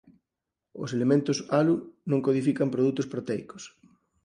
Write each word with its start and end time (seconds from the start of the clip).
Os 0.83 0.89
elementos 0.97 1.37
"Alu" 1.59 1.75
non 2.09 2.23
codifican 2.27 2.73
produtos 2.75 3.09
proteicos. 3.13 3.63